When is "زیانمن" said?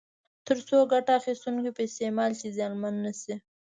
2.57-2.93